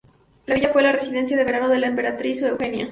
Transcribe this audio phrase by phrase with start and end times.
[0.47, 2.79] La villa fue la residencia de verano de la emperatriz Eugenia.